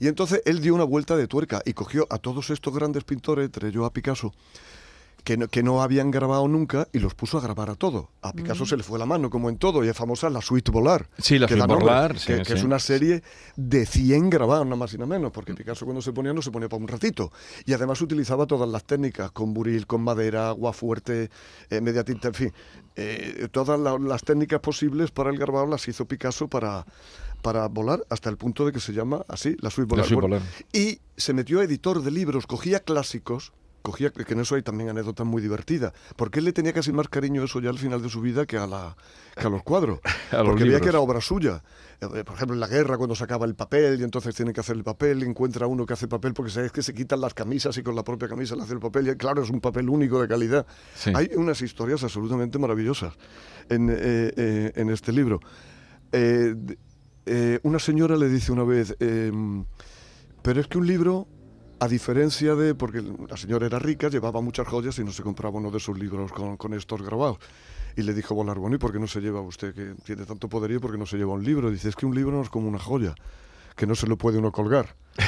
Y 0.01 0.09
entonces 0.09 0.43
él 0.45 0.61
dio 0.61 0.75
una 0.75 0.85
vuelta 0.85 1.17
de 1.17 1.27
tuerca 1.27 1.63
y 1.65 1.73
cogió 1.73 2.07
a 2.11 2.19
todos 2.19 2.51
estos 2.51 2.75
grandes 2.75 3.05
pintores, 3.05 3.47
entre 3.47 3.69
ellos 3.69 3.85
a 3.85 3.93
Picasso, 3.93 4.33
que 5.25 5.37
no, 5.39 5.49
que 5.49 5.63
no 5.63 5.83
habían 5.83 6.11
grabado 6.11 6.47
nunca 6.49 6.87
y 6.93 6.99
los 6.99 7.15
puso 7.15 7.39
a 7.39 7.41
grabar 7.41 7.71
a 7.71 7.75
todo. 7.75 8.11
A 8.21 8.33
Picasso 8.35 8.67
se 8.67 8.77
le 8.77 8.83
fue 8.83 8.99
la 8.99 9.07
mano, 9.07 9.31
como 9.31 9.49
en 9.49 9.57
todo, 9.57 9.83
y 9.85 9.89
es 9.89 9.97
famosa 9.97 10.29
la 10.29 10.43
suite 10.43 10.71
Volar. 10.71 11.09
Sí, 11.19 11.39
la 11.39 11.47
que 11.47 11.55
suite 11.55 11.67
Volar, 11.75 12.13
que, 12.13 12.19
sí, 12.19 12.43
que 12.43 12.53
es 12.53 12.63
una 12.63 12.79
serie 12.79 13.23
de 13.57 13.87
100 13.87 14.29
grabados, 14.29 14.67
nada 14.67 14.77
más 14.77 14.93
y 14.93 14.99
nada 14.99 15.07
menos, 15.09 15.33
porque 15.33 15.55
Picasso 15.55 15.87
cuando 15.87 16.03
se 16.03 16.13
ponía 16.13 16.33
no 16.35 16.43
se 16.43 16.51
ponía 16.51 16.69
para 16.69 16.83
un 16.83 16.89
ratito. 16.89 17.33
Y 17.65 17.73
además 17.73 18.01
utilizaba 18.03 18.47
todas 18.47 18.69
las 18.69 18.85
técnicas, 18.85 19.31
con 19.31 19.55
buril, 19.55 19.87
con 19.87 20.03
madera, 20.03 20.49
agua 20.51 20.73
fuerte, 20.75 21.31
eh, 21.71 21.81
media 21.81 22.05
tinta, 22.05 22.29
en 22.29 22.35
fin. 22.35 22.53
eh, 22.97 23.49
todas 23.51 23.81
la- 23.81 23.99
las 23.99 24.23
técnicas 24.23 24.61
posibles 24.61 25.11
para 25.11 25.31
el 25.31 25.39
grabado 25.39 25.67
las 25.67 25.89
hizo 25.89 26.05
Picasso 26.07 26.47
para, 26.47 26.87
para 27.43 27.67
volar, 27.67 28.05
hasta 28.09 28.31
el 28.31 28.37
punto 28.37 28.65
de 28.67 28.73
que 28.73 28.79
se 28.79 28.93
llama 28.93 29.25
así, 29.27 29.57
la 29.61 29.71
suite 29.71 29.89
La 29.89 30.03
volar. 30.03 30.07
suite 30.07 30.21
Bueno, 30.21 30.37
volar. 30.37 30.49
y 30.73 31.01
se 31.17 31.33
metió 31.33 31.59
a 31.61 31.65
editor 31.65 32.03
de 32.03 32.11
libros, 32.13 32.47
cogía 32.47 32.79
clásicos, 32.81 33.53
cogía, 33.85 34.11
que 34.11 34.33
en 34.33 34.41
eso 34.41 34.55
hay 34.55 34.63
también 34.63 34.89
anécdotas 34.89 35.27
muy 35.27 35.43
divertidas, 35.43 35.93
porque 36.17 36.39
él 36.39 36.47
le 36.47 36.53
tenía 36.53 36.73
casi 36.73 36.93
más 36.93 37.09
cariño 37.09 37.43
a 37.43 37.45
eso 37.45 37.61
ya 37.61 37.71
al 37.71 37.79
final 37.79 38.03
de 38.03 38.09
su 38.09 38.21
vida 38.21 38.47
que 38.47 38.57
a, 38.57 38.67
la, 38.67 38.97
que 39.37 39.47
a 39.47 39.51
los 39.51 39.63
cuadros, 39.63 40.01
A 40.33 40.39
los 40.39 40.49
porque 40.49 40.65
veía 40.65 40.81
que 40.81 40.89
era 40.89 41.01
obra 41.01 41.21
suya. 41.21 41.63
Eh, 42.01 42.25
Por 42.25 42.35
ejemplo, 42.35 42.55
en 42.55 42.61
la 42.61 42.67
guerra, 42.67 42.97
cuando 42.97 43.15
sacaba 43.15 43.47
el 43.47 43.55
papel 43.55 44.01
y 44.01 44.05
entonces 44.05 44.35
tiene 44.35 44.53
que 44.53 44.61
hacer 44.61 44.77
el 44.77 44.85
papel, 44.85 45.23
encuentra 45.23 45.67
uno 45.67 45.85
que 45.87 45.93
hace 45.93 46.09
papel 46.09 46.33
porque 46.35 46.51
sabes 46.51 46.73
que 46.73 46.83
se 46.83 46.95
quitan 46.95 47.21
las 47.21 47.35
camisas 47.35 47.77
y 47.77 47.83
con 47.83 47.95
la 47.95 48.03
propia 48.03 48.27
camisa 48.29 48.57
le 48.57 48.63
hace 48.63 48.73
el 48.73 48.81
papel. 48.81 49.09
Y 49.09 49.17
claro, 49.17 49.43
es 49.43 49.51
un 49.51 49.61
papel 49.61 49.89
único 49.89 50.21
de 50.21 50.29
calidad. 50.29 50.67
Sí. 50.95 51.13
Hay 51.15 51.31
unas 51.37 51.61
historias 51.63 52.03
absolutamente 52.03 52.59
maravillosas 52.59 53.15
en, 53.69 53.91
eh, 53.91 53.97
eh, 54.37 54.73
en 54.75 54.91
este 54.91 55.13
libro. 55.13 55.41
Eh, 56.13 56.55
eh, 57.27 57.59
una 57.63 57.79
señora 57.79 58.17
le 58.17 58.29
dice 58.29 58.53
una 58.53 58.65
vez, 58.65 58.95
em, 59.01 59.65
pero 60.43 60.61
es 60.61 60.69
que 60.69 60.79
un 60.79 60.87
libro, 60.87 61.27
a 61.81 61.89
diferencia 61.89 62.55
de, 62.55 62.75
porque 62.75 63.03
la 63.29 63.37
señora 63.37 63.67
era 63.67 63.79
rica, 63.79 64.09
llevaba 64.09 64.41
muchas 64.41 64.67
joyas 64.67 64.99
y 64.99 65.05
no 65.05 65.13
se 65.13 65.23
compraba 65.23 65.59
uno 65.59 65.71
de 65.71 65.81
sus 65.81 65.99
libros 65.99 66.33
con, 66.33 66.57
con 66.57 66.73
estos 66.75 67.03
grabados. 67.03 67.39
Y 67.97 68.03
le 68.03 68.13
dijo 68.15 68.35
Volar, 68.35 68.59
bueno, 68.59 68.77
¿y 68.77 68.79
por 68.79 68.93
qué 68.93 68.99
no 68.99 69.07
se 69.07 69.21
lleva 69.21 69.41
usted, 69.41 69.75
que 69.75 69.95
tiene 70.05 70.25
tanto 70.27 70.49
poderío, 70.49 70.81
por 70.81 70.91
qué 70.93 70.99
no 70.99 71.07
se 71.07 71.17
lleva 71.17 71.33
un 71.35 71.45
libro? 71.45 71.71
Dice, 71.71 71.89
es 71.89 71.97
que 71.97 72.07
un 72.07 72.15
libro 72.15 72.33
no 72.37 72.43
es 72.43 72.49
como 72.51 72.69
una 72.69 72.79
joya, 72.79 73.15
que 73.77 73.87
no 73.87 73.95
se 73.95 74.07
lo 74.07 74.17
puede 74.19 74.39
uno 74.39 74.51
colgar. 74.53 74.95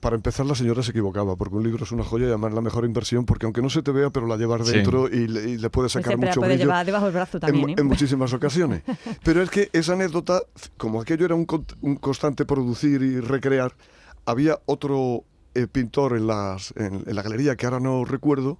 Para 0.00 0.16
empezar, 0.16 0.44
la 0.46 0.56
señora 0.56 0.82
se 0.82 0.90
equivocaba, 0.90 1.36
porque 1.36 1.54
un 1.54 1.62
libro 1.62 1.84
es 1.84 1.92
una 1.92 2.02
joya 2.02 2.24
y 2.26 2.28
además 2.30 2.52
la 2.52 2.60
mejor 2.60 2.84
inversión, 2.84 3.24
porque 3.24 3.46
aunque 3.46 3.62
no 3.62 3.70
se 3.70 3.82
te 3.82 3.92
vea, 3.92 4.10
pero 4.10 4.26
la 4.26 4.36
llevas 4.36 4.66
Sí. 4.66 4.74
dentro 4.74 5.08
y 5.08 5.28
le, 5.28 5.50
y 5.50 5.58
le 5.58 5.70
puedes 5.70 5.92
Pues 5.92 6.04
sacar 6.04 6.18
mucho 6.18 6.40
puede 6.40 6.54
brillo 6.54 6.64
llevar 6.64 6.84
debajo 6.86 7.04
del 7.04 7.14
brazo 7.14 7.36
en, 7.36 7.40
también, 7.40 7.66
mu- 7.66 7.68
¿eh? 7.70 7.74
en 7.78 7.86
muchísimas 7.86 8.32
ocasiones. 8.32 8.82
Pero 9.22 9.40
es 9.42 9.48
que 9.50 9.70
esa 9.72 9.92
anécdota, 9.92 10.42
como 10.76 11.00
aquello 11.00 11.24
era 11.24 11.36
un, 11.36 11.46
un 11.82 11.96
constante 11.96 12.44
producir 12.44 13.00
y 13.00 13.20
recrear, 13.20 13.76
había 14.26 14.58
otro 14.66 15.22
eh, 15.54 15.66
pintor 15.66 16.16
en, 16.16 16.26
las, 16.26 16.72
en, 16.76 17.02
en 17.06 17.14
la 17.16 17.22
galería 17.22 17.56
que 17.56 17.66
ahora 17.66 17.80
no 17.80 18.04
recuerdo, 18.04 18.58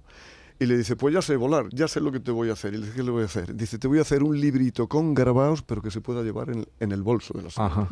y 0.59 0.65
le 0.65 0.77
dice, 0.77 0.95
pues 0.95 1.13
ya 1.13 1.21
sé 1.21 1.35
volar, 1.35 1.65
ya 1.71 1.87
sé 1.87 1.99
lo 1.99 2.11
que 2.11 2.19
te 2.19 2.31
voy 2.31 2.49
a 2.49 2.53
hacer. 2.53 2.73
Y 2.73 2.77
le 2.77 2.85
dice, 2.85 2.95
¿qué 2.97 3.03
le 3.03 3.11
voy 3.11 3.23
a 3.23 3.25
hacer? 3.25 3.55
Dice, 3.55 3.77
te 3.79 3.87
voy 3.87 3.97
a 3.99 4.01
hacer 4.03 4.23
un 4.23 4.39
librito 4.39 4.87
con 4.87 5.13
grabados, 5.13 5.61
pero 5.63 5.81
que 5.81 5.91
se 5.91 5.99
pueda 5.99 6.21
llevar 6.21 6.51
en, 6.51 6.65
en 6.79 6.91
el 6.91 7.01
bolso 7.01 7.33
de 7.33 7.41
la. 7.43 7.49
Ajá. 7.55 7.87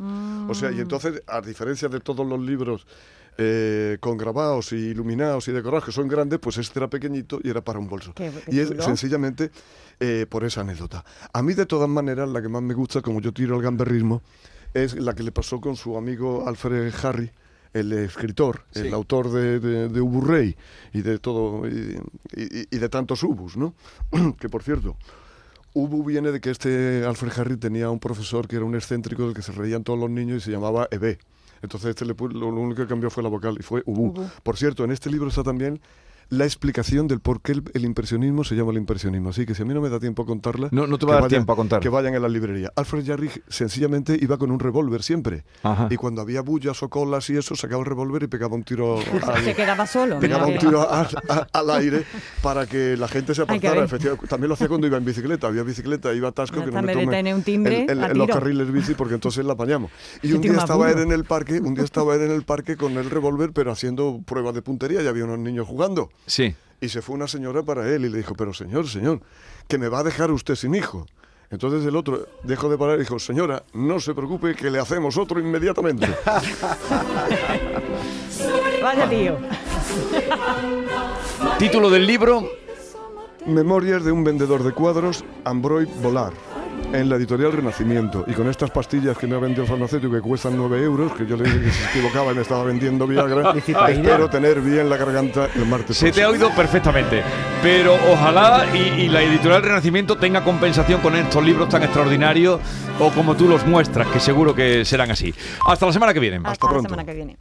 O 0.48 0.54
sea, 0.54 0.72
y 0.72 0.80
entonces, 0.80 1.22
a 1.28 1.42
diferencia 1.42 1.90
de 1.90 2.00
todos 2.00 2.26
los 2.26 2.40
libros 2.40 2.86
eh, 3.38 3.98
con 4.00 4.16
grabados 4.18 4.72
y 4.74 4.76
iluminados 4.78 5.48
y 5.48 5.52
decorados, 5.52 5.86
que 5.86 5.92
son 5.92 6.08
grandes, 6.08 6.40
pues 6.40 6.58
este 6.60 6.80
era 6.80 6.90
pequeñito 6.90 7.40
y 7.44 7.50
era 7.50 7.62
para 7.62 7.80
un 7.80 7.90
bolso. 7.90 8.14
Qué- 8.14 8.32
qué 8.46 8.56
y 8.56 8.60
es 8.60 8.70
chulo. 8.70 8.84
sencillamente 8.84 9.52
eh, 10.00 10.26
por 10.30 10.44
esa 10.44 10.62
anécdota. 10.62 11.04
A 11.34 11.42
mí, 11.42 11.54
de 11.56 11.66
todas 11.66 11.90
maneras, 11.90 12.30
la 12.30 12.42
que 12.42 12.48
más 12.50 12.62
me 12.62 12.74
gusta, 12.76 13.02
como 13.02 13.20
yo 13.22 13.34
tiro 13.34 13.56
al 13.56 13.62
gamberrismo, 13.64 14.22
es 14.74 14.96
la 14.96 15.14
que 15.16 15.24
le 15.24 15.32
pasó 15.32 15.60
con 15.60 15.76
su 15.76 15.98
amigo 15.98 16.48
Alfred 16.48 16.94
Harry, 17.04 17.32
el 17.74 17.94
escritor, 17.94 18.64
Sí. 18.72 18.80
el 18.88 18.94
autor 18.94 19.32
de, 19.32 19.60
de, 19.60 19.88
de 19.90 20.02
Ubu 20.02 20.22
Rey 20.22 20.56
y 20.94 21.02
de 21.02 21.20
todo, 21.20 21.68
y, 21.68 21.98
y- 22.36 22.68
y 22.70 22.78
de 22.78 22.90
tantos 22.90 23.24
Ubus, 23.24 23.56
¿no? 23.58 23.74
que 24.40 24.50
por 24.50 24.64
cierto, 24.64 24.98
Ubu 25.74 26.04
viene 26.04 26.32
de 26.32 26.42
que 26.42 26.50
este 26.50 27.06
Alfred 27.06 27.32
Harry 27.40 27.58
tenía 27.58 27.90
un 27.90 28.00
profesor 28.00 28.48
que 28.48 28.58
era 28.58 28.66
un 28.66 28.76
excéntrico 28.76 29.24
del 29.26 29.34
que 29.34 29.42
se 29.42 29.54
reían 29.54 29.84
todos 29.84 29.98
los 30.00 30.10
niños 30.10 30.38
y 30.38 30.46
se 30.46 30.52
llamaba 30.52 30.88
Ebe. 30.92 31.18
Entonces 31.62 31.92
este 31.92 32.06
le 32.06 32.14
lo, 32.20 32.28
lo 32.52 32.60
único 32.60 32.82
que 32.82 32.88
cambió 32.88 33.10
fue 33.10 33.24
la 33.24 33.30
vocal 33.30 33.56
y 33.60 33.64
fue 33.64 33.84
Ubu. 33.86 34.08
Ubu. 34.08 34.26
Por 34.44 34.58
cierto, 34.58 34.84
en 34.84 34.92
este 34.92 35.10
libro 35.10 35.30
está 35.30 35.44
también 35.44 35.80
la 36.32 36.46
explicación 36.46 37.08
del 37.10 37.20
por 37.20 37.42
qué 37.42 37.52
el, 37.52 37.64
el 37.74 37.84
impresionismo 37.84 38.46
se 38.46 38.56
llama 38.56 38.72
el 38.72 38.78
impresionismo. 38.78 39.30
Así 39.30 39.46
que 39.46 39.54
si 39.54 39.62
a 39.62 39.66
mí 39.66 39.74
no 39.74 39.82
me 39.82 39.90
da 39.90 40.00
tiempo 40.00 40.24
a 40.24 40.26
contarla... 40.26 40.70
No, 40.72 40.88
no 40.88 40.98
te 40.98 41.06
que 41.06 41.12
va 41.12 41.12
a 41.12 41.16
dar 41.16 41.24
vayan- 41.24 41.30
tiempo 41.30 41.52
a 41.52 41.56
contar. 41.58 41.80
Que 41.82 41.90
vayan 41.90 42.16
en 42.16 42.22
la 42.22 42.30
librería. 42.30 42.72
Alfred 42.76 43.06
Jarry 43.06 43.30
sencillamente 43.50 44.18
iba 44.20 44.38
con 44.38 44.50
un 44.50 44.60
revólver 44.60 45.04
siempre. 45.04 45.44
Ajá. 45.62 45.88
Y 45.92 45.98
cuando 45.98 46.22
había 46.22 46.42
bullas 46.42 46.82
o 46.84 46.90
colas 46.90 47.30
y 47.30 47.36
eso, 47.38 47.56
sacaba 47.58 47.82
el 47.82 47.86
revólver 47.86 48.24
y 48.24 48.28
pegaba 48.28 48.56
un 48.56 48.64
tiro 48.64 48.96
al, 49.28 49.44
Se 49.44 49.54
quedaba 49.54 49.86
solo. 49.86 50.20
mira 50.22 50.38
pegaba 50.38 50.48
un 50.48 50.58
tiro 50.58 50.90
al, 50.90 51.08
a- 51.30 51.48
al 51.52 51.70
aire 51.72 52.06
para 52.42 52.66
que 52.66 52.96
la 52.96 53.10
gente 53.10 53.36
se 53.36 53.42
apartara. 53.42 53.84
Efectivamente, 53.84 54.28
También 54.28 54.48
lo 54.48 54.54
hacía 54.54 54.70
cuando 54.70 54.88
iba 54.88 54.98
en 54.98 55.04
bicicleta. 55.06 55.48
Había 55.48 55.64
bicicleta, 55.64 56.14
iba 56.14 56.30
a 56.30 56.32
Tasco 56.32 56.60
Ya 56.60 56.64
que 56.66 56.72
no 56.72 56.78
también 56.78 56.98
me 56.98 57.02
le 57.02 57.06
tome 57.08 57.16
tiene 57.18 57.36
un 57.36 57.44
timbre 57.44 57.86
a 57.90 57.92
en 58.12 58.18
los 58.18 58.28
carriles 58.30 58.72
bici 58.72 58.94
porque 58.94 59.16
entonces 59.16 59.44
la 59.44 59.54
apañamos. 59.54 59.92
Y 60.24 60.32
un 60.32 60.40
día 60.42 60.54
estaba 60.54 60.90
él 60.92 61.00
en 61.00 61.12
el 61.12 61.26
parque, 61.26 61.60
un 61.60 61.74
día 61.74 61.84
estaba 61.84 62.16
él 62.16 62.22
en 62.22 62.32
el 62.32 62.44
parque 62.44 62.78
con 62.78 62.94
el 62.98 63.10
revólver, 63.10 63.52
pero 63.54 63.70
haciendo 63.72 64.22
pruebas 64.26 64.54
de 64.56 64.62
puntería 64.62 65.02
y 65.02 65.08
había 65.08 65.26
unos 65.26 65.40
niños 65.40 65.68
jugando. 65.68 66.10
Sí. 66.26 66.56
Y 66.80 66.90
se 66.90 67.02
fue 67.02 67.16
una 67.16 67.28
señora 67.28 67.64
para 67.64 67.88
él 67.88 68.06
y 68.06 68.10
le 68.10 68.18
dijo, 68.18 68.34
pero 68.36 68.54
señor, 68.54 68.88
señor, 68.88 69.22
que 69.68 69.78
me 69.78 69.88
va 69.88 70.00
a 70.00 70.04
dejar 70.04 70.32
usted 70.32 70.56
sin 70.56 70.74
hijo. 70.76 71.06
Entonces 71.52 71.86
el 71.86 71.96
otro 71.98 72.28
dejó 72.44 72.70
de 72.70 72.78
parar 72.78 72.96
y 72.96 73.00
dijo, 73.02 73.20
señora, 73.20 73.64
no 73.74 74.00
se 74.00 74.14
preocupe 74.14 74.56
que 74.56 74.72
le 74.72 74.80
hacemos 74.80 75.18
otro 75.18 75.40
inmediatamente. 75.40 76.08
Vaya 78.82 79.10
tío. 79.10 79.38
Título 81.60 81.90
del 81.90 82.08
libro. 82.08 82.50
Memorias 83.46 84.04
de 84.04 84.12
un 84.12 84.24
vendedor 84.24 84.64
de 84.64 84.72
cuadros, 84.72 85.26
Ambroid 85.44 85.88
Volar, 86.02 86.32
en 86.94 87.10
la 87.10 87.16
editorial 87.16 87.52
Renacimiento. 87.52 88.24
Y 88.28 88.34
con 88.34 88.50
estas 88.50 88.72
pastillas 88.72 89.18
que 89.18 89.28
me 89.28 89.36
ha 89.36 89.40
vendido 89.40 89.64
el 89.64 89.70
farmacéutico 89.70 90.14
que 90.14 90.22
cuestan 90.22 90.58
9 90.58 90.84
euros, 90.84 91.12
que 91.14 91.26
yo 91.26 91.38
le 91.38 91.44
dije 91.46 91.62
que 91.62 91.72
se 91.72 91.90
equivocaba 91.90 92.32
y 92.32 92.36
me 92.36 92.42
estaba 92.42 92.64
vendiendo 92.64 93.08
Viagra, 93.08 93.52
espero 93.56 94.30
tener 94.30 94.62
bien 94.62 94.90
la 94.90 94.98
garganta 94.98 95.48
el 95.56 95.66
martes. 95.66 95.98
Se 95.98 96.12
te 96.12 96.24
ha 96.24 96.30
oído 96.30 96.50
perfectamente. 96.56 97.24
Pero 97.62 97.96
ojalá 98.12 98.66
y, 98.74 99.04
y 99.04 99.10
la 99.10 99.22
editorial 99.22 99.64
Renacimiento 99.64 100.18
tenga 100.18 100.44
compensación 100.44 101.02
con 101.02 101.16
estos 101.16 101.44
libros 101.44 101.70
tan 101.70 101.84
extraordinarios 101.84 102.60
o 103.00 103.10
como 103.12 103.36
tú 103.36 103.48
los 103.48 103.66
muestras, 103.66 104.08
que 104.08 104.20
seguro 104.20 104.54
que 104.54 104.86
serán 104.86 105.12
así. 105.12 105.34
Hasta 105.66 105.86
la 105.86 105.94
semana 105.94 106.14
que 106.14 106.20
viene. 106.20 106.40
Hasta 106.44 106.66
la 106.68 106.72
pronto. 106.72 106.90
semana 106.90 107.06
que 107.06 107.14
viene. 107.14 107.38